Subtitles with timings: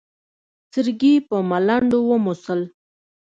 [0.71, 2.61] سرګي په ملنډو وموسل.